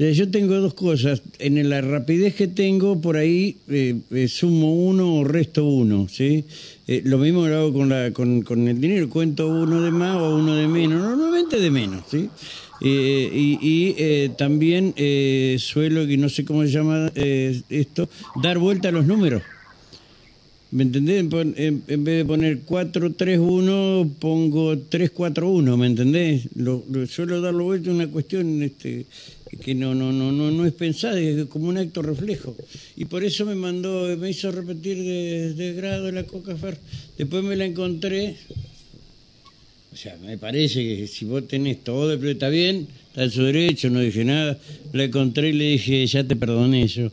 Eh, 0.00 0.14
Yo 0.14 0.30
tengo 0.30 0.54
dos 0.56 0.72
cosas. 0.72 1.22
En 1.38 1.68
la 1.68 1.82
rapidez 1.82 2.34
que 2.34 2.48
tengo, 2.48 3.02
por 3.02 3.18
ahí 3.18 3.56
eh, 3.68 3.96
eh, 4.10 4.28
sumo 4.28 4.72
uno 4.72 5.16
o 5.16 5.24
resto 5.24 5.66
uno, 5.66 6.08
¿sí? 6.08 6.44
Lo 7.04 7.18
mismo 7.18 7.46
lo 7.46 7.54
hago 7.56 7.72
con, 7.74 7.88
la, 7.90 8.10
con, 8.12 8.40
con 8.40 8.66
el 8.66 8.80
dinero. 8.80 9.10
Cuento 9.10 9.46
uno 9.48 9.82
de 9.82 9.90
más 9.90 10.16
o 10.16 10.34
uno 10.36 10.54
de 10.56 10.66
menos. 10.66 11.02
Normalmente 11.02 11.60
de 11.60 11.70
menos, 11.70 12.02
¿sí? 12.10 12.30
Y 12.80 13.58
y 13.60 14.28
también 14.38 14.94
suelo, 15.58 16.06
que 16.06 16.16
no 16.16 16.30
sé 16.30 16.46
cómo 16.46 16.62
se 16.64 16.70
llama 16.70 17.12
esto, 17.14 18.08
dar 18.42 18.58
vuelta 18.58 18.88
a 18.88 18.92
los 18.92 19.04
números. 19.06 19.42
¿Me 20.72 20.84
entendés? 20.84 21.26
En, 21.56 21.82
vez 21.86 22.18
de 22.18 22.24
poner 22.24 22.60
431, 22.60 24.08
pongo 24.18 24.78
341, 24.78 25.76
¿me 25.76 25.86
entendés? 25.88 26.48
Lo- 26.54 26.82
suelo 27.08 27.40
darlo 27.40 27.64
vuelta 27.64 27.90
a 27.90 27.94
una 27.94 28.06
cuestión 28.08 28.62
este, 28.62 29.04
que 29.58 29.74
no, 29.74 29.94
no, 29.94 30.12
no, 30.12 30.30
no, 30.30 30.50
no 30.50 30.66
es 30.66 30.72
pensada, 30.72 31.18
es 31.18 31.46
como 31.46 31.68
un 31.68 31.78
acto 31.78 32.02
reflejo. 32.02 32.56
Y 32.96 33.06
por 33.06 33.24
eso 33.24 33.44
me 33.44 33.54
mandó, 33.54 34.16
me 34.16 34.30
hizo 34.30 34.50
repetir 34.52 34.96
de, 35.02 35.74
grado 35.74 36.10
la 36.12 36.24
Coca 36.24 36.56
Fer. 36.56 36.78
Después 37.18 37.42
me 37.42 37.56
la 37.56 37.64
encontré. 37.64 38.36
O 39.92 39.96
sea, 39.96 40.16
me 40.22 40.38
parece 40.38 40.82
que 40.82 41.06
si 41.08 41.24
vos 41.24 41.46
tenés 41.48 41.82
todo, 41.82 42.16
pero 42.18 42.30
está 42.30 42.48
bien, 42.48 42.86
está 43.08 43.24
en 43.24 43.30
su 43.30 43.42
derecho, 43.42 43.90
no 43.90 44.00
dije 44.00 44.24
nada. 44.24 44.56
La 44.92 45.04
encontré 45.04 45.50
y 45.50 45.52
le 45.52 45.64
dije, 45.72 46.06
ya 46.06 46.22
te 46.22 46.36
perdoné 46.36 46.86
yo. 46.86 47.10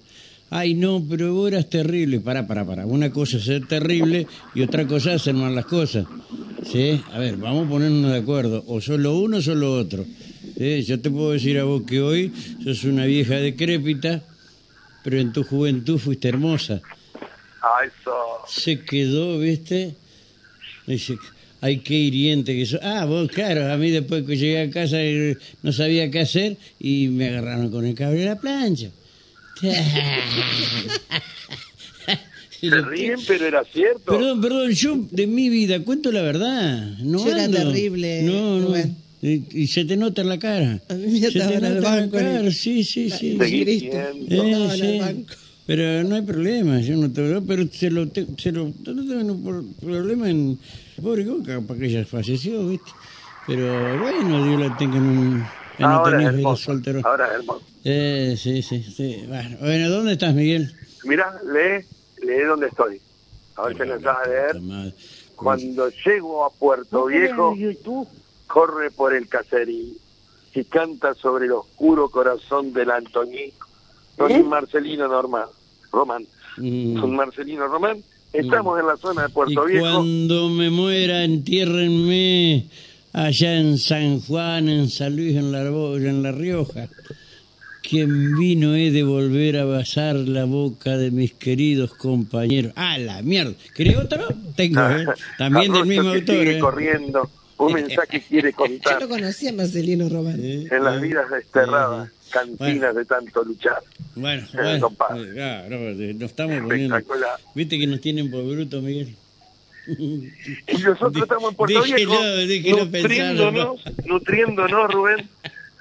Ay, 0.49 0.75
no, 0.75 1.03
pero 1.09 1.33
vos 1.33 1.51
eras 1.51 1.69
terrible. 1.69 2.19
Pará, 2.19 2.47
pará, 2.47 2.65
pará. 2.65 2.85
Una 2.85 3.11
cosa 3.11 3.37
es 3.37 3.43
ser 3.43 3.67
terrible 3.67 4.27
y 4.55 4.61
otra 4.61 4.87
cosa 4.87 5.13
es 5.13 5.21
hacer 5.21 5.33
mal 5.33 5.55
las 5.55 5.65
cosas. 5.65 6.05
¿Sí? 6.71 7.01
A 7.11 7.19
ver, 7.19 7.35
vamos 7.37 7.65
a 7.65 7.69
ponernos 7.69 8.11
de 8.11 8.17
acuerdo. 8.17 8.63
O 8.67 8.79
solo 8.79 9.17
uno 9.17 9.37
o 9.37 9.41
solo 9.41 9.73
otro. 9.73 10.05
¿Sí? 10.57 10.83
Yo 10.83 10.99
te 10.99 11.11
puedo 11.11 11.31
decir 11.33 11.59
a 11.59 11.65
vos 11.65 11.83
que 11.83 12.01
hoy 12.01 12.33
sos 12.63 12.83
una 12.85 13.05
vieja 13.05 13.35
decrépita, 13.35 14.23
pero 15.03 15.19
en 15.19 15.31
tu 15.31 15.43
juventud 15.43 15.99
fuiste 15.99 16.29
hermosa. 16.29 16.81
Ah, 17.61 17.85
eso. 17.85 18.11
Se 18.47 18.79
quedó, 18.83 19.37
¿viste? 19.37 19.93
Dice, 20.87 21.17
ay, 21.61 21.79
qué 21.79 21.93
hiriente 21.93 22.55
que 22.55 22.65
sos. 22.65 22.79
Ah, 22.81 23.05
vos, 23.05 23.29
claro, 23.29 23.71
a 23.71 23.77
mí 23.77 23.91
después 23.91 24.23
que 24.25 24.35
llegué 24.35 24.61
a 24.61 24.71
casa 24.71 24.97
eh, 24.99 25.37
no 25.61 25.71
sabía 25.71 26.09
qué 26.09 26.21
hacer 26.21 26.57
y 26.79 27.09
me 27.09 27.27
agarraron 27.27 27.69
con 27.69 27.85
el 27.85 27.93
cable 27.93 28.19
de 28.19 28.25
la 28.25 28.39
plancha. 28.39 28.89
Se 32.59 32.81
ríen, 32.81 33.19
pero 33.27 33.45
era 33.45 33.63
cierto. 33.65 34.17
Perdón, 34.17 34.41
perdón, 34.41 34.71
yo 34.71 34.97
de 35.11 35.27
mi 35.27 35.49
vida 35.49 35.79
cuento 35.83 36.11
la 36.11 36.23
verdad. 36.23 36.97
No 36.97 37.23
Yo 37.23 37.31
era 37.31 37.47
terrible, 37.47 38.23
No, 38.23 38.59
no. 38.59 38.73
Y, 39.21 39.63
y 39.63 39.67
se 39.67 39.83
te 39.85 39.97
nota 39.97 40.21
en 40.21 40.29
la 40.29 40.37
cara. 40.37 40.81
A 40.89 40.93
mí 40.93 41.19
me 41.19 41.31
se 41.31 41.39
te 41.39 41.59
nota 41.59 41.67
en 41.67 41.81
banco 41.81 42.17
la 42.17 42.21
en 42.21 42.27
el- 42.27 42.41
cara, 42.41 42.51
sí, 42.51 42.83
sí, 42.83 43.09
sí. 43.09 43.35
Cristo. 43.37 43.97
Eh, 44.29 44.69
sí. 44.75 44.99
banco. 44.99 45.33
Pero 45.65 46.03
no 46.07 46.15
hay 46.15 46.21
problema, 46.21 46.79
yo 46.79 46.95
no 46.95 47.11
te 47.11 47.41
pero 47.41 47.67
se 47.69 47.91
lo, 47.91 48.07
te- 48.07 48.25
se 48.37 48.51
lo, 48.53 48.67
no 48.67 48.73
tengo 49.05 49.35
por- 49.43 49.65
problema 49.75 50.29
en 50.29 50.57
pobre 51.01 51.25
Coca, 51.25 51.59
para 51.61 51.79
que 51.79 51.87
ella 51.87 52.05
falleció, 52.05 52.65
¿viste? 52.69 52.93
Pero 53.45 53.97
bueno, 53.97 54.41
Dios 54.41 54.59
la 54.59 54.69
tenga 54.69 54.97
en 54.97 55.07
un 55.07 55.45
en 55.77 55.85
Ahora 55.85 56.19
es 56.21 56.25
hermoso. 56.27 56.63
soltero. 56.71 57.01
Ahora 57.05 57.27
es 57.27 57.33
hermoso. 57.35 57.65
Eh, 57.83 58.35
sí, 58.37 58.61
sí, 58.61 58.81
sí. 58.83 59.23
Bueno, 59.27 59.57
bueno, 59.59 59.89
¿dónde 59.89 60.13
estás, 60.13 60.33
Miguel? 60.33 60.71
Mirá, 61.03 61.33
lee, 61.43 61.85
lee 62.25 62.43
dónde 62.47 62.67
estoy. 62.67 63.01
A 63.55 63.67
ver 63.67 63.73
si 63.73 63.79
me 63.83 63.97
vas 63.97 64.17
a 64.25 64.29
leer. 64.29 64.93
Cuando 65.35 65.89
llego 66.05 66.45
a 66.45 66.49
Puerto 66.49 67.05
Viejo, 67.07 67.55
corre 68.47 68.91
por 68.91 69.13
el 69.13 69.27
caserío 69.27 69.93
y 70.53 70.63
canta 70.63 71.13
sobre 71.13 71.45
el 71.45 71.51
oscuro 71.51 72.09
corazón 72.09 72.73
del 72.73 72.89
Antoní. 72.89 73.53
Don 74.17 74.49
Marcelino 74.49 75.07
Norman, 75.07 75.45
Román. 75.91 76.25
Mm. 76.57 76.95
Don 76.95 77.15
Marcelino 77.15 77.67
Román. 77.67 78.01
Estamos 78.33 78.79
en 78.79 78.87
la 78.87 78.97
zona 78.97 79.23
de 79.23 79.29
Puerto 79.29 79.69
y 79.69 79.73
Viejo. 79.73 79.85
cuando 79.85 80.49
me 80.49 80.69
muera, 80.69 81.23
entiérrenme 81.23 82.65
allá 83.13 83.59
en 83.59 83.77
San 83.77 84.19
Juan, 84.21 84.67
en 84.67 84.89
San 84.89 85.15
Luis, 85.15 85.35
en 85.35 85.51
La, 85.51 85.61
en 85.61 86.23
la 86.23 86.31
Rioja. 86.31 86.87
Quien 87.81 88.35
vino 88.35 88.75
he 88.75 88.91
de 88.91 89.03
volver 89.03 89.57
a 89.57 89.65
besar 89.65 90.15
la 90.15 90.43
boca 90.43 90.97
de 90.97 91.09
mis 91.09 91.33
queridos 91.33 91.93
compañeros. 91.93 92.73
¡Ah, 92.75 92.97
la 92.97 93.21
mierda! 93.21 93.53
¿Querés 93.73 93.95
otro? 93.97 94.27
Tengo, 94.55 94.81
¿eh? 94.89 95.05
También 95.37 95.71
del 95.71 95.85
mismo 95.85 96.11
que 96.11 96.17
autor, 96.17 96.35
sigue 96.35 96.57
¿eh? 96.57 96.59
corriendo. 96.59 97.29
Un 97.57 97.73
mensaje 97.73 98.21
quiere 98.21 98.51
Yo 98.51 98.57
contar 98.57 99.01
no 99.01 99.09
conocía 99.09 99.49
a 99.49 99.53
Marcelino 99.53 100.09
Román. 100.09 100.35
Sí, 100.35 100.67
en 100.69 100.83
las 100.83 101.01
vidas 101.01 101.29
desterradas, 101.29 102.09
cantinas 102.31 102.95
de 102.95 103.05
tanto 103.05 103.43
luchar. 103.43 103.79
Bueno, 104.15 104.45
Eh, 104.53 104.79
bueno. 104.79 104.89
eh, 105.23 105.31
claro, 105.33 105.75
eh, 105.89 106.13
nos 106.13 106.29
estamos 106.31 106.59
poniendo... 106.61 106.97
¿Viste 107.55 107.79
que 107.79 107.87
nos 107.87 108.01
tienen 108.01 108.29
por 108.31 108.43
bruto, 108.43 108.81
Miguel? 108.81 109.15
Y 109.87 110.77
nosotros 110.83 111.15
estamos 111.23 111.51
en 111.51 111.55
Puerto 111.55 111.81
Déjelo, 111.81 111.95
Viejo 112.11 112.23
déjelo 112.47 112.85
nutriéndonos, 112.85 113.81
nutriéndonos, 114.05 114.93
Rubén, 114.93 115.29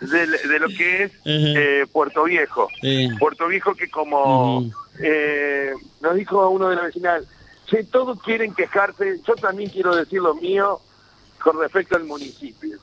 de, 0.00 0.26
de 0.48 0.58
lo 0.60 0.68
que 0.68 1.02
es 1.04 1.12
Ajá. 1.12 1.24
eh, 1.26 1.86
Puerto 1.92 2.24
Viejo. 2.24 2.68
Sí. 2.80 3.08
Puerto 3.18 3.48
Viejo 3.48 3.74
que 3.74 3.88
como 3.90 4.58
Ujú. 4.58 4.72
eh, 5.02 5.72
nos 6.00 6.14
dijo 6.14 6.48
uno 6.50 6.68
de 6.68 6.76
la 6.76 6.82
vecinal, 6.82 7.26
si 7.70 7.82
todos 7.84 8.22
quieren 8.22 8.54
quejarse, 8.54 9.20
yo 9.26 9.34
también 9.34 9.70
quiero 9.70 9.96
decir 9.96 10.20
lo 10.20 10.34
mío 10.36 10.80
con 11.46 11.60
respecto 11.60 11.94
al 11.96 12.04
municipio. 12.04 12.76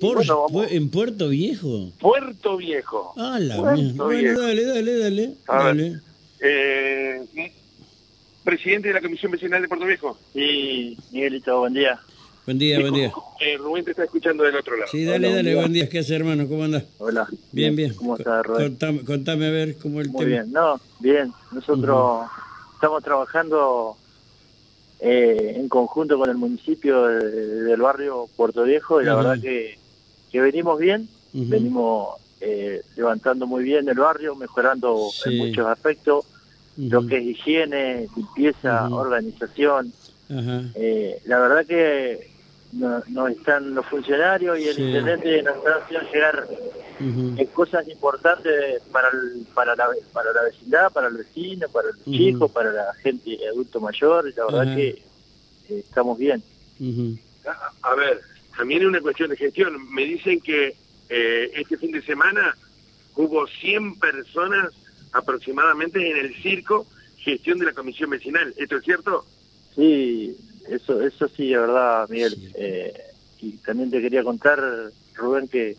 Por- 0.00 0.24
Bueno, 0.50 0.70
¿En 0.70 0.88
Puerto 0.90 1.28
Viejo? 1.28 1.92
Puerto 2.00 2.56
Viejo. 2.56 3.12
Ah, 3.18 3.38
la 3.38 3.56
Puerto 3.56 3.76
mierda. 3.82 4.04
Bueno, 4.04 4.18
Viejo. 4.20 4.40
dale, 4.40 4.64
dale, 4.64 4.98
dale. 4.98 5.34
A 5.46 5.64
ver. 5.64 5.76
dale. 5.76 6.00
Eh, 6.40 7.52
presidente 8.44 8.88
de 8.88 8.94
la 8.94 9.02
Comisión 9.02 9.30
Vecinal 9.32 9.60
de 9.60 9.68
Puerto 9.68 9.84
Viejo. 9.84 10.18
Sí, 10.32 10.96
Miguelito, 11.10 11.58
buen 11.60 11.74
día. 11.74 12.00
Buen 12.46 12.58
día, 12.58 12.80
buen 12.80 12.94
día. 12.94 13.12
Eh, 13.40 13.58
Rubén 13.58 13.84
te 13.84 13.90
está 13.90 14.04
escuchando 14.04 14.42
del 14.44 14.56
otro 14.56 14.74
lado. 14.74 14.90
Sí, 14.90 15.04
dale, 15.04 15.26
Hola, 15.26 15.36
dale, 15.36 15.50
buen 15.54 15.64
buen 15.64 15.72
día. 15.74 15.88
¿Qué 15.90 15.98
haces, 15.98 16.12
hermano? 16.12 16.48
¿Cómo 16.48 16.64
andás? 16.64 16.84
Hola. 16.96 17.28
Bien, 17.52 17.76
bien. 17.76 17.92
¿Cómo 17.92 18.16
estás, 18.16 18.46
Rubén? 18.46 18.68
Contame, 18.68 19.04
contame 19.04 19.46
a 19.48 19.50
ver 19.50 19.76
cómo 19.76 20.00
el 20.00 20.08
Muy 20.08 20.20
tema. 20.20 20.30
bien. 20.30 20.52
No, 20.52 20.80
bien. 21.00 21.30
Nosotros 21.52 22.26
estamos 22.74 23.04
trabajando 23.04 23.98
eh, 25.00 25.54
en 25.56 25.68
conjunto 25.68 26.18
con 26.18 26.28
el 26.30 26.36
municipio 26.36 27.04
de- 27.06 27.64
del 27.64 27.80
barrio 27.80 28.28
Puerto 28.36 28.64
Viejo 28.64 29.00
y 29.00 29.04
la 29.04 29.14
verdad 29.16 29.40
que, 29.40 29.78
que 30.32 30.40
venimos 30.40 30.78
bien, 30.78 31.08
venimos 31.32 32.08
eh, 32.40 32.82
levantando 32.96 33.46
muy 33.46 33.64
bien 33.64 33.88
el 33.88 33.98
barrio, 33.98 34.34
mejorando 34.36 35.08
Sí. 35.12 35.30
en 35.30 35.38
muchos 35.38 35.66
aspectos, 35.66 36.24
lo 36.76 37.06
que 37.06 37.18
es 37.18 37.24
higiene, 37.24 38.06
limpieza, 38.16 38.88
organización. 38.94 39.92
Eh, 40.74 41.20
la 41.26 41.38
verdad 41.40 41.66
que 41.66 42.30
no, 42.72 43.02
no 43.08 43.28
están 43.28 43.74
los 43.74 43.86
funcionarios 43.86 44.58
y 44.58 44.68
el 44.68 44.76
Sí. 44.76 44.82
intendente 44.82 45.42
nos 45.42 45.56
está 45.56 45.76
haciendo 45.76 46.10
llegar 46.12 46.48
Ujú. 47.00 47.34
eh, 47.38 47.46
cosas 47.54 47.88
importantes 47.88 48.82
para 48.92 49.08
el, 49.08 49.46
para 49.54 49.74
la 49.76 49.88
para 50.12 50.32
la 50.32 50.42
vecindad, 50.42 50.92
para 50.92 51.08
el 51.08 51.14
vecino, 51.16 51.68
para 51.68 51.88
los 51.88 52.00
Ujú. 52.00 52.12
chicos, 52.12 52.50
para 52.52 52.72
la 52.72 52.94
gente 53.02 53.38
adulto 53.48 53.80
mayor, 53.80 54.28
y 54.28 54.32
la 54.34 54.44
verdad 54.46 54.74
que 54.74 54.88
eh, 55.68 55.78
estamos 55.88 56.18
bien. 56.18 56.42
A 57.82 57.94
ver, 57.94 58.20
también 58.56 58.82
es 58.82 58.88
una 58.88 59.00
cuestión 59.00 59.30
de 59.30 59.36
gestión. 59.36 59.90
Me 59.92 60.04
dicen 60.04 60.40
que 60.40 60.76
eh, 61.08 61.50
este 61.54 61.78
fin 61.78 61.92
de 61.92 62.02
semana 62.02 62.56
hubo 63.16 63.46
100 63.46 63.98
personas 63.98 64.70
aproximadamente 65.12 66.10
en 66.10 66.16
el 66.18 66.34
circo, 66.42 66.86
gestión 67.16 67.58
de 67.58 67.66
la 67.66 67.72
comisión 67.72 68.10
vecinal. 68.10 68.52
¿Esto 68.56 68.76
es 68.76 68.84
cierto? 68.84 69.26
Sí, 69.74 70.36
eso 70.70 71.00
eso 71.02 71.28
sí, 71.28 71.48
de 71.50 71.58
verdad, 71.58 72.08
Miguel. 72.08 72.34
Sí. 72.34 72.52
Eh, 72.54 72.92
y 73.40 73.52
también 73.58 73.90
te 73.90 74.00
quería 74.00 74.22
contar, 74.24 74.60
Rubén, 75.14 75.46
que. 75.48 75.76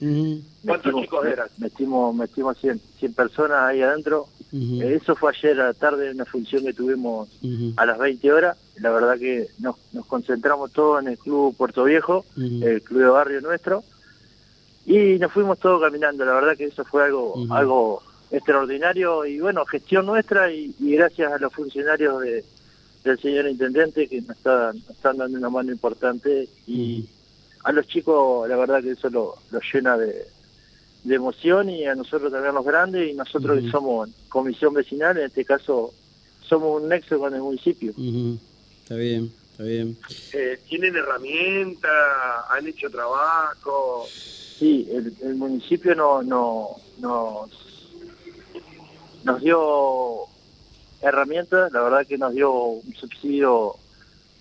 ¿Cuántos 0.65 0.93
metimos- 0.93 1.01
chicos 1.03 1.25
eran? 1.25 1.47
Metimos, 1.57 2.15
metimos 2.15 2.57
100, 2.57 2.79
100 2.99 3.13
personas 3.13 3.59
ahí 3.63 3.81
adentro. 3.81 4.27
Eh, 4.51 4.97
Eso 5.01 5.15
fue 5.15 5.31
ayer 5.35 5.59
a 5.61 5.67
la 5.67 5.73
tarde 5.73 6.07
en 6.09 6.15
una 6.15 6.25
función 6.25 6.63
que 6.65 6.73
tuvimos 6.73 7.29
a 7.77 7.85
las 7.85 7.97
20 7.99 8.31
horas. 8.31 8.57
La 8.77 8.89
verdad 8.91 9.17
que 9.19 9.47
nos, 9.59 9.75
nos 9.93 10.05
concentramos 10.05 10.71
todos 10.71 11.01
en 11.01 11.09
el 11.09 11.17
Club 11.17 11.55
Puerto 11.55 11.83
Viejo, 11.83 12.25
el 12.63 12.81
club 12.81 12.99
de 13.01 13.07
barrio 13.07 13.41
nuestro, 13.41 13.83
y 14.85 15.19
nos 15.19 15.31
fuimos 15.31 15.59
todos 15.59 15.81
caminando. 15.81 16.25
La 16.25 16.33
verdad 16.33 16.57
que 16.57 16.65
eso 16.65 16.83
fue 16.85 17.03
algo 17.05 17.35
algo 17.51 18.01
extraordinario 18.31 19.25
y 19.25 19.39
bueno, 19.39 19.65
gestión 19.65 20.05
nuestra 20.05 20.51
y, 20.51 20.73
y 20.79 20.95
gracias 20.95 21.31
a 21.31 21.37
los 21.39 21.51
funcionarios 21.53 22.21
de, 22.21 22.43
del 23.03 23.19
señor 23.19 23.47
intendente 23.47 24.07
que 24.07 24.21
nos, 24.21 24.35
está- 24.37 24.73
nos 24.73 24.89
están 24.89 25.17
dando 25.17 25.37
una 25.37 25.49
mano 25.49 25.71
importante 25.71 26.49
y 26.67 27.07
a 27.63 27.71
los 27.71 27.87
chicos 27.87 28.47
la 28.49 28.55
verdad 28.57 28.81
que 28.81 28.91
eso 28.91 29.09
lo, 29.09 29.35
lo 29.51 29.59
llena 29.73 29.97
de, 29.97 30.27
de 31.03 31.15
emoción 31.15 31.69
y 31.69 31.85
a 31.85 31.95
nosotros 31.95 32.31
también 32.31 32.55
los 32.55 32.65
grandes 32.65 33.09
y 33.09 33.13
nosotros 33.13 33.59
que 33.61 33.71
somos 33.71 34.09
comisión 34.29 34.73
vecinal, 34.73 35.17
en 35.17 35.25
este 35.25 35.45
caso 35.45 35.93
somos 36.41 36.81
un 36.81 36.89
nexo 36.89 37.19
con 37.19 37.33
el 37.33 37.41
municipio. 37.41 37.91
Ujú. 37.91 38.39
Está 38.83 38.95
bien, 38.95 39.33
está 39.51 39.63
bien. 39.63 39.97
Eh, 40.31 40.59
¿Tienen 40.67 40.95
herramientas? 40.95 41.91
¿Han 42.49 42.67
hecho 42.67 42.89
trabajo? 42.89 44.09
Sí, 44.57 44.87
el, 44.91 45.15
el 45.21 45.35
municipio 45.35 45.95
no, 45.95 46.21
no, 46.23 46.81
nos, 46.97 47.49
nos 49.23 49.41
dio 49.41 49.59
herramientas, 51.01 51.71
la 51.71 51.81
verdad 51.81 52.07
que 52.07 52.17
nos 52.17 52.33
dio 52.33 52.51
un 52.51 52.93
subsidio 52.93 53.75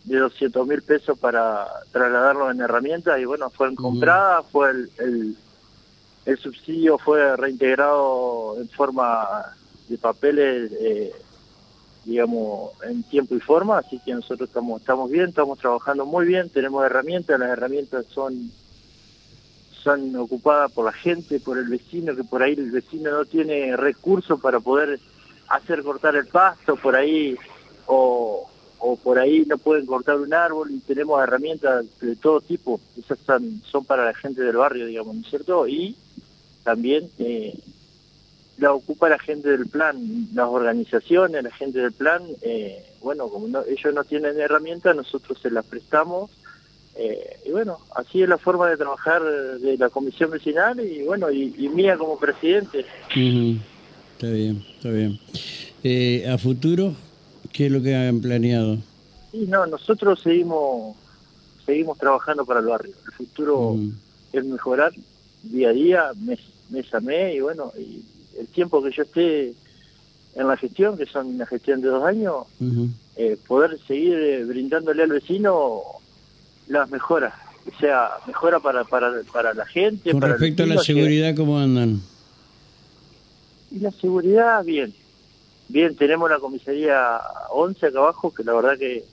de 0.04 0.18
200 0.18 0.66
mil 0.66 0.82
pesos 0.82 1.18
para 1.18 1.66
trasladarlo 1.92 2.50
en 2.50 2.60
herramientas 2.60 3.20
y 3.20 3.24
bueno, 3.24 3.50
fueron 3.50 3.76
compradas, 3.76 4.44
fue 4.50 4.70
el, 4.70 4.90
el, 4.98 5.36
el, 6.24 6.38
subsidio 6.38 6.98
fue 6.98 7.36
reintegrado 7.36 8.56
en 8.58 8.68
forma 8.70 9.44
de 9.88 9.98
papeles, 9.98 10.72
eh, 10.80 11.12
digamos, 12.04 12.70
en 12.84 13.02
tiempo 13.04 13.34
y 13.34 13.40
forma, 13.40 13.78
así 13.78 14.00
que 14.04 14.14
nosotros 14.14 14.48
estamos, 14.48 14.80
estamos 14.80 15.10
bien, 15.10 15.28
estamos 15.28 15.58
trabajando 15.58 16.06
muy 16.06 16.26
bien, 16.26 16.48
tenemos 16.48 16.84
herramientas, 16.84 17.38
las 17.38 17.50
herramientas 17.50 18.06
son 18.06 18.50
son 19.82 20.16
ocupadas 20.16 20.72
por 20.72 20.84
la 20.84 20.92
gente, 20.92 21.38
por 21.40 21.56
el 21.56 21.68
vecino, 21.68 22.14
que 22.14 22.24
por 22.24 22.42
ahí 22.42 22.54
el 22.54 22.70
vecino 22.70 23.12
no 23.12 23.24
tiene 23.24 23.76
recursos 23.76 24.40
para 24.40 24.60
poder 24.60 24.98
hacer 25.48 25.82
cortar 25.82 26.16
el 26.16 26.26
pasto, 26.26 26.76
por 26.76 26.96
ahí, 26.96 27.36
o, 27.86 28.48
o 28.78 28.96
por 28.96 29.18
ahí 29.18 29.44
no 29.46 29.58
pueden 29.58 29.86
cortar 29.86 30.16
un 30.16 30.32
árbol 30.32 30.70
y 30.70 30.78
tenemos 30.80 31.22
herramientas 31.22 31.86
de 32.00 32.16
todo 32.16 32.40
tipo, 32.40 32.80
esas 32.98 33.18
son, 33.20 33.62
son 33.64 33.84
para 33.84 34.04
la 34.04 34.14
gente 34.14 34.42
del 34.42 34.56
barrio, 34.56 34.86
digamos, 34.86 35.14
¿no 35.14 35.20
es 35.22 35.28
cierto? 35.28 35.66
Y 35.66 35.96
también 36.62 37.10
eh, 37.18 37.58
la 38.58 38.72
ocupa 38.72 39.08
la 39.08 39.18
gente 39.18 39.48
del 39.48 39.66
plan, 39.66 40.28
las 40.34 40.48
organizaciones, 40.48 41.42
la 41.42 41.50
gente 41.50 41.78
del 41.80 41.92
plan, 41.92 42.22
eh, 42.42 42.84
bueno, 43.00 43.28
como 43.28 43.46
ellos 43.46 43.94
no 43.94 44.04
tienen 44.04 44.38
herramientas, 44.38 44.94
nosotros 44.94 45.38
se 45.40 45.50
las 45.50 45.64
prestamos, 45.64 46.30
eh, 46.94 47.38
y 47.46 47.52
bueno, 47.52 47.78
así 47.94 48.22
es 48.22 48.28
la 48.28 48.38
forma 48.38 48.68
de 48.68 48.76
trabajar 48.76 49.22
de 49.22 49.76
la 49.78 49.88
comisión 49.88 50.30
vecinal 50.30 50.80
y 50.80 51.04
bueno, 51.04 51.30
y, 51.30 51.68
mía 51.68 51.96
como 51.96 52.18
presidente. 52.18 52.84
Está 54.18 54.30
bien, 54.30 54.64
está 54.74 54.90
bien. 54.90 55.20
Eh, 55.84 56.28
¿A 56.28 56.36
futuro 56.38 56.92
qué 57.52 57.66
es 57.66 57.72
lo 57.72 57.80
que 57.80 57.94
han 57.94 58.20
planeado? 58.20 58.78
Sí, 59.30 59.46
no, 59.46 59.64
nosotros 59.66 60.20
seguimos 60.20 60.96
seguimos 61.64 61.96
trabajando 61.98 62.44
para 62.44 62.58
el 62.58 62.66
barrio. 62.66 62.94
El 63.06 63.12
futuro 63.12 63.76
es 64.32 64.44
mejorar 64.44 64.92
día 65.44 65.68
a 65.68 65.72
día, 65.72 66.10
mes, 66.20 66.40
mes 66.68 66.92
a 66.92 66.98
mes 66.98 67.36
y 67.36 67.40
bueno, 67.40 67.72
y 67.78 68.02
el 68.40 68.48
tiempo 68.48 68.82
que 68.82 68.90
yo 68.90 69.04
esté 69.04 69.52
en 70.34 70.48
la 70.48 70.56
gestión, 70.56 70.98
que 70.98 71.06
son 71.06 71.28
una 71.28 71.46
gestión 71.46 71.80
de 71.80 71.86
dos 71.86 72.02
años, 72.02 72.46
eh, 73.14 73.38
poder 73.46 73.78
seguir 73.86 74.18
eh, 74.18 74.44
brindándole 74.44 75.04
al 75.04 75.10
vecino 75.10 75.80
las 76.66 76.90
mejoras, 76.90 77.34
o 77.72 77.78
sea, 77.78 78.08
mejora 78.26 78.58
para, 78.58 78.82
para, 78.82 79.12
para 79.32 79.54
la 79.54 79.64
gente. 79.64 80.10
Con 80.10 80.22
respecto 80.22 80.64
a 80.64 80.66
la 80.66 80.78
seguridad, 80.78 81.36
¿cómo 81.36 81.56
andan? 81.56 82.00
Y 83.70 83.80
la 83.80 83.90
seguridad, 83.90 84.64
bien. 84.64 84.92
Bien, 85.68 85.94
tenemos 85.96 86.30
la 86.30 86.38
comisaría 86.38 87.20
11 87.50 87.86
acá 87.86 87.98
abajo, 87.98 88.32
que 88.32 88.42
la 88.42 88.54
verdad 88.54 88.78
que, 88.78 89.04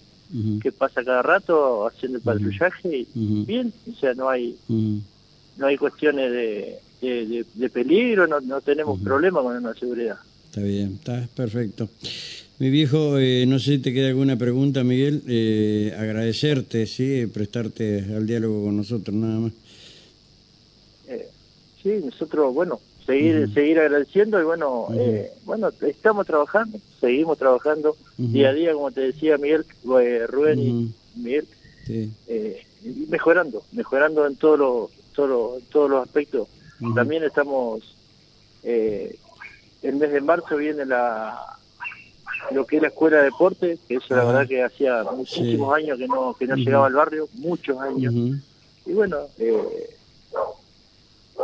que 0.62 0.72
pasa 0.72 1.04
cada 1.04 1.22
rato 1.22 1.86
haciendo 1.88 2.18
el 2.18 2.24
patrullaje, 2.24 3.06
y 3.14 3.46
bien, 3.46 3.74
o 3.92 3.96
sea, 4.00 4.14
no 4.14 4.30
hay, 4.30 4.58
no 4.70 5.68
hay 5.68 5.78
cuestiones 5.78 6.32
de 6.32 6.80
de, 7.02 7.70
peligro, 7.72 8.28
no, 8.28 8.40
no 8.42 8.62
tenemos 8.62 9.00
problema 9.02 9.42
con 9.42 9.62
la 9.62 9.74
seguridad. 9.74 10.18
Está 10.50 10.62
bien, 10.62 10.94
está 10.96 11.28
perfecto. 11.36 11.90
Mi 12.60 12.70
viejo, 12.70 13.18
eh, 13.20 13.46
no 13.48 13.60
sé 13.60 13.74
si 13.74 13.80
te 13.80 13.94
queda 13.94 14.08
alguna 14.08 14.38
pregunta, 14.38 14.84
Miguel. 14.84 15.24
Eh, 15.28 15.94
agradecerte, 15.98 16.88
sí, 16.88 17.26
prestarte 17.28 18.00
al 18.16 18.26
diálogo 18.26 18.66
con 18.66 18.78
nosotros, 18.78 19.14
nada 19.16 19.40
más. 19.40 19.52
Eh, 21.08 21.28
sí, 21.84 22.00
nosotros, 22.04 22.54
bueno, 22.54 22.80
seguir 23.06 23.54
seguir 23.54 23.80
agradeciendo 23.80 24.40
y 24.40 24.44
bueno, 24.44 24.88
bueno, 25.46 25.70
estamos 25.82 26.26
trabajando, 26.26 26.80
seguimos 27.00 27.38
trabajando 27.38 27.96
día 28.18 28.50
a 28.50 28.54
día, 28.54 28.74
como 28.74 28.92
te 28.92 29.02
decía 29.02 29.38
Miguel, 29.38 29.66
Rubén 29.84 30.60
y 30.60 30.94
Miguel, 31.16 31.48
mejorando, 33.10 33.64
mejorando 33.72 34.26
en 34.26 34.36
todos 34.36 34.60
los 34.60 35.06
todo, 35.16 35.60
todos 35.72 35.90
los 35.90 36.06
aspectos. 36.06 36.48
También 36.94 37.24
estamos, 37.24 37.96
eh, 38.64 39.18
el 39.82 39.96
mes 39.96 40.12
de 40.12 40.22
marzo 40.22 40.58
viene 40.58 40.86
la 40.86 41.58
lo 42.52 42.66
que 42.66 42.76
es 42.76 42.82
la 42.82 42.90
escuela 42.90 43.18
de 43.18 43.24
deporte, 43.24 43.80
que 43.88 43.96
eso 43.96 44.16
la 44.16 44.24
verdad 44.24 44.48
que 44.48 44.62
hacía 44.62 45.04
muchísimos 45.04 45.74
años 45.74 45.98
que 45.98 46.08
no 46.08 46.36
que 46.36 46.46
no 46.46 46.56
llegaba 46.56 46.88
al 46.88 46.94
barrio, 46.94 47.28
muchos 47.36 47.80
años. 47.80 48.14
Y 48.86 48.94
bueno, 48.94 49.18
eh, 49.40 49.96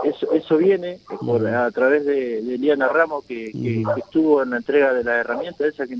eso, 0.03 0.31
eso 0.31 0.57
viene 0.57 0.99
por, 1.19 1.45
a 1.47 1.69
través 1.71 2.05
de, 2.05 2.41
de 2.41 2.55
Eliana 2.55 2.87
Ramos, 2.87 3.25
que, 3.25 3.51
que, 3.51 3.83
estuvo 3.97 4.41
en 4.41 4.51
la 4.51 4.57
entrega 4.57 4.93
de 4.93 5.03
la 5.03 5.17
herramienta 5.17 5.67
esa 5.67 5.85
que, 5.85 5.97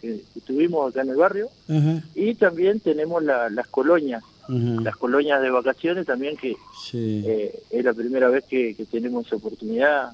que, 0.00 0.20
tuvimos 0.46 0.90
acá 0.90 1.02
en 1.02 1.10
el 1.10 1.16
barrio. 1.16 1.48
Y 2.14 2.34
también 2.34 2.80
tenemos 2.80 3.22
las 3.22 3.66
colonias, 3.68 4.22
las 4.48 4.96
colonias 4.96 5.42
de 5.42 5.50
vacaciones 5.50 6.06
también, 6.06 6.36
que 6.36 6.56
eh, 6.94 7.62
es 7.70 7.84
la 7.84 7.92
primera 7.92 8.28
vez 8.28 8.44
que, 8.44 8.74
tenemos 8.90 9.26
esa 9.26 9.36
oportunidad 9.36 10.12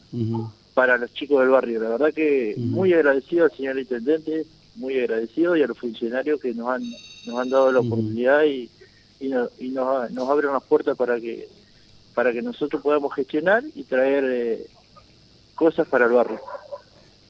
para 0.74 0.98
los 0.98 1.12
chicos 1.14 1.40
del 1.40 1.50
barrio. 1.50 1.80
La 1.80 1.90
verdad 1.90 2.12
que 2.12 2.54
muy 2.58 2.92
agradecido 2.92 3.44
al 3.44 3.52
señor 3.52 3.78
intendente, 3.78 4.44
muy 4.76 4.98
agradecido 4.98 5.56
y 5.56 5.62
a 5.62 5.66
los 5.66 5.78
funcionarios 5.78 6.40
que 6.40 6.54
nos 6.54 6.68
han, 6.68 6.82
nos 7.26 7.38
han 7.38 7.50
dado 7.50 7.70
la 7.70 7.80
oportunidad 7.80 8.42
y, 8.44 8.70
y, 9.20 9.32
y 9.58 9.68
nos, 9.68 10.10
nos 10.10 10.28
abren 10.28 10.52
las 10.52 10.62
puertas 10.62 10.96
para 10.96 11.20
que 11.20 11.48
para 12.20 12.34
que 12.34 12.42
nosotros 12.42 12.82
podamos 12.82 13.14
gestionar 13.14 13.62
y 13.74 13.82
traer 13.84 14.24
eh, 14.28 14.66
cosas 15.54 15.88
para 15.88 16.04
el 16.04 16.12
barrio. 16.12 16.38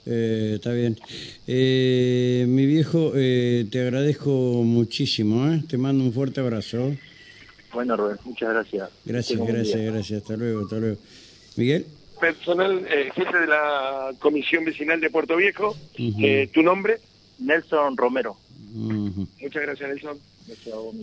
Eh, 0.04 0.54
está 0.56 0.72
bien. 0.72 0.98
Eh, 1.46 2.44
mi 2.48 2.66
viejo, 2.66 3.12
eh, 3.14 3.66
te 3.70 3.82
agradezco 3.82 4.31
muchísimo, 4.64 5.46
¿eh? 5.48 5.62
te 5.69 5.78
mando 5.78 6.02
un 6.02 6.12
fuerte 6.12 6.40
abrazo. 6.40 6.96
Bueno, 7.72 7.96
Rubén, 7.96 8.16
muchas 8.25 8.48
gracias. 8.48 8.90
Gracias, 9.04 9.38
gracias, 9.46 9.81
gracias. 9.81 10.22
Hasta 10.22 10.37
luego, 10.37 10.62
hasta 10.62 10.78
luego. 10.78 10.96
Miguel. 11.54 11.86
Personal, 12.20 12.84
jefe 13.14 13.38
de 13.38 13.46
la 13.46 14.10
Comisión 14.19 14.64
Vecinal 14.64 15.00
de 15.00 15.08
Puerto 15.08 15.36
Viejo. 15.36 15.76
¿Tu 16.52 16.62
nombre? 16.64 16.98
Nelson 17.38 17.96
Romero. 17.96 18.36
Muchas 18.75 19.62
gracias, 19.62 19.88
Nelson. 19.88 20.19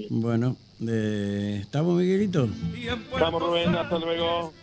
Bueno, 0.10 0.58
¿estamos, 0.80 1.98
Miguelito? 1.98 2.50
Estamos, 3.14 3.42
Rubén. 3.42 3.76
Hasta 3.76 4.00
luego. 4.00 4.54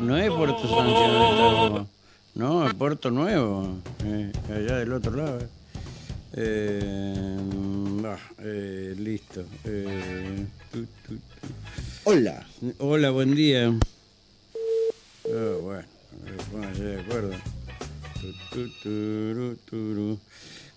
No, 0.00 0.16
es, 0.16 0.30
Puerto 0.30 0.68
Santiago. 0.68 1.86
No, 2.34 2.66
es 2.66 2.74
Puerto 2.74 3.10
Nuevo, 3.10 3.76
eh, 4.04 4.32
allá 4.48 4.76
del 4.78 4.92
otro 4.92 5.16
lado. 5.16 5.38
Eh. 6.34 7.36
Eh, 8.44 8.94
listo. 8.98 9.44
Hola. 12.04 12.46
Hola, 12.78 13.10
buen 13.10 13.34
día. 13.34 13.72
Oh, 15.24 15.58
bueno, 15.62 15.84
pónganse 16.50 16.82
de 16.82 17.00
acuerdo. 17.00 17.34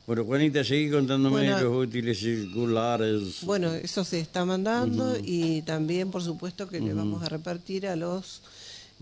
Bueno, 0.07 0.23
Juanita, 0.23 0.63
seguí 0.63 0.91
contándome 0.91 1.49
los 1.49 1.87
útiles 1.87 2.19
circulares. 2.19 3.41
Bueno, 3.41 3.73
eso 3.73 4.03
se 4.03 4.19
está 4.19 4.45
mandando 4.45 5.17
y 5.23 5.63
también, 5.63 6.11
por 6.11 6.21
supuesto, 6.21 6.67
que 6.67 6.79
le 6.79 6.93
vamos 6.93 7.23
a 7.23 7.29
repartir 7.29 7.87
a 7.87 7.95
los 7.95 8.41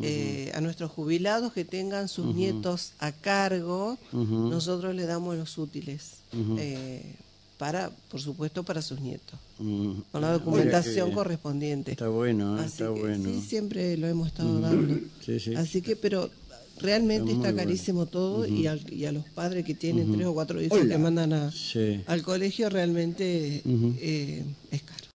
eh, 0.02 0.52
a 0.56 0.62
nuestros 0.62 0.90
jubilados 0.90 1.54
que 1.54 1.66
tengan 1.66 2.08
sus 2.08 2.34
nietos 2.34 2.94
a 3.00 3.12
cargo, 3.12 3.98
nosotros 4.12 4.96
le 4.96 5.06
damos 5.06 5.36
los 5.38 5.58
útiles. 5.58 6.16
Eh, 6.58 7.04
para, 7.58 7.92
por 8.10 8.20
supuesto, 8.20 8.64
para 8.64 8.82
sus 8.82 9.00
nietos, 9.00 9.40
con 9.58 10.22
la 10.22 10.34
documentación 10.34 11.12
correspondiente. 11.12 11.92
Está 11.92 12.10
bueno, 12.10 12.62
¿eh? 12.62 12.66
está 12.66 12.90
bueno. 12.90 13.30
Sí, 13.30 13.42
siempre 13.42 13.96
lo 13.96 14.08
hemos 14.08 14.28
estado 14.28 14.60
dando. 14.60 15.00
Así 15.56 15.82
que, 15.82 15.96
pero 15.96 16.30
realmente 16.80 17.32
está, 17.32 17.56
carísimo 17.56 18.06
todo 18.06 18.46
y, 18.48 18.68
a 18.68 19.12
los 19.12 19.26
padres 19.30 19.66
que 19.66 19.74
tienen 19.74 20.12
tres 20.14 20.26
o 20.28 20.34
cuatro 20.34 20.62
hijos 20.62 20.80
que 20.80 20.98
mandan 20.98 21.34
a, 21.34 21.52
al 22.08 22.22
colegio 22.24 22.70
realmente 22.70 23.62
es 24.72 24.82
caro. 24.84 25.04